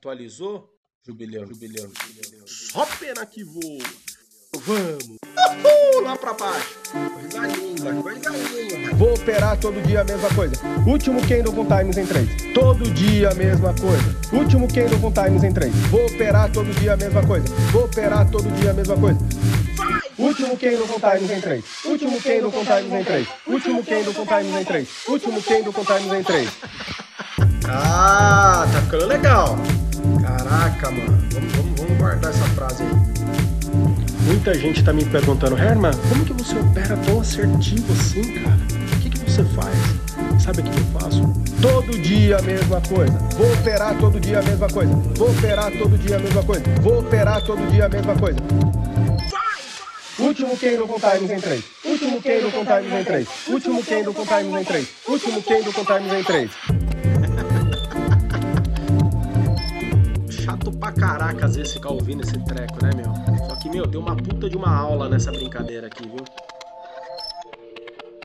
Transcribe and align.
Atualizou? 0.00 0.66
Jubileu, 1.06 1.46
jubileu, 1.46 1.92
jubileu. 1.92 2.44
Só 2.46 2.86
pena 2.98 3.26
que 3.26 3.44
voa. 3.44 3.84
Vamos! 4.64 5.18
Uhul, 5.36 6.02
lá 6.02 6.16
pra 6.16 6.32
baixo. 6.32 6.78
Coisa 6.90 7.46
linda, 7.48 7.92
coisa 8.02 8.30
linda. 8.30 8.96
Vou 8.96 9.12
operar 9.12 9.60
todo 9.60 9.78
dia 9.86 10.00
a 10.00 10.04
mesma 10.04 10.34
coisa. 10.34 10.54
Último 10.86 11.20
candle 11.28 11.52
com 11.52 11.66
times 11.66 11.98
em 11.98 12.06
3. 12.06 12.28
Todo 12.54 12.90
dia 12.92 13.28
a 13.28 13.34
mesma 13.34 13.74
coisa. 13.74 14.16
Último 14.32 14.66
candle 14.72 14.98
com 15.00 15.12
times 15.12 15.44
em 15.44 15.52
3. 15.52 15.74
Vou 15.90 16.06
operar 16.06 16.50
todo 16.50 16.80
dia 16.80 16.94
a 16.94 16.96
mesma 16.96 17.26
coisa. 17.26 17.46
Vou 17.70 17.84
operar 17.84 18.30
todo 18.30 18.50
dia 18.58 18.70
a 18.70 18.74
mesma 18.74 18.96
coisa. 18.96 19.20
Último 20.16 20.56
candle 20.56 20.88
com 20.88 20.98
times 20.98 21.30
em 21.30 21.40
3. 21.42 21.64
Último 21.84 22.22
candle 22.22 22.52
com 22.52 22.64
times 22.64 22.92
em 22.94 23.04
3. 23.04 23.28
Último 23.46 23.84
candle 23.84 24.14
com 24.14 24.24
times 24.24 24.56
em 24.56 24.64
3. 24.64 24.88
Último 25.08 25.42
candle 25.42 25.72
com 25.74 25.84
times 25.84 26.12
em 26.14 26.22
3. 26.22 26.50
Ah, 27.68 28.66
tá 28.72 28.82
ficando 28.82 29.06
legal. 29.06 29.58
Caraca, 30.70 30.90
mano. 30.90 31.18
Vamos, 31.32 31.52
vamos, 31.52 31.80
vamos 31.80 31.98
guardar 31.98 32.30
essa 32.30 32.44
frase 32.50 32.82
aí. 32.82 32.90
Muita 34.26 34.54
gente 34.54 34.82
tá 34.84 34.92
me 34.92 35.04
perguntando, 35.04 35.56
Herman, 35.56 35.92
como 36.08 36.24
que 36.24 36.32
você 36.32 36.58
opera 36.58 36.96
tão 36.98 37.20
assertivo 37.20 37.92
assim, 37.92 38.22
cara? 38.40 38.58
O 38.96 39.00
que, 39.00 39.10
que 39.10 39.30
você 39.30 39.44
faz? 39.44 40.42
Sabe 40.42 40.60
o 40.60 40.64
que 40.64 40.70
eu 40.70 41.00
faço? 41.00 41.22
Todo 41.60 41.98
dia 41.98 42.38
a 42.38 42.42
mesma 42.42 42.80
coisa. 42.82 43.12
Vou 43.36 43.52
operar 43.52 43.96
todo 43.98 44.20
dia 44.20 44.38
a 44.38 44.42
mesma 44.42 44.68
coisa. 44.68 44.94
Vou 45.16 45.30
operar 45.30 45.72
todo 45.72 45.98
dia 45.98 46.16
a 46.16 46.18
mesma 46.18 46.42
coisa. 46.42 46.62
Vou 46.80 46.98
operar 47.00 47.42
todo 47.42 47.70
dia 47.70 47.86
a 47.86 47.88
mesma 47.88 48.16
coisa. 48.16 48.38
Último 50.18 50.56
candle 50.56 50.86
com 50.86 51.00
times 51.00 51.30
em 51.30 51.40
3. 51.40 51.64
Último 51.84 52.22
candle 52.22 52.52
com 52.52 52.64
times 52.64 53.00
em 53.00 53.04
3. 53.04 53.28
Último 53.48 53.84
candle 53.84 54.14
com 54.14 54.26
times 54.26 54.60
em 54.60 54.64
3. 54.64 54.88
Último 55.08 55.42
candle 55.42 55.72
com 55.72 55.84
times 55.84 56.12
em 56.12 56.24
3. 56.24 56.50
Chato 60.60 60.72
pra 60.72 60.92
caraca 60.92 61.46
às 61.46 61.56
vezes 61.56 61.72
ficar 61.72 61.88
ouvindo 61.90 62.22
esse 62.22 62.38
treco, 62.44 62.84
né, 62.84 62.90
meu? 62.94 63.48
Só 63.48 63.56
que, 63.56 63.70
meu, 63.70 63.86
deu 63.86 64.00
uma 64.00 64.14
puta 64.14 64.48
de 64.48 64.56
uma 64.56 64.70
aula 64.70 65.08
nessa 65.08 65.32
brincadeira 65.32 65.86
aqui, 65.86 66.06
viu? 66.06 66.22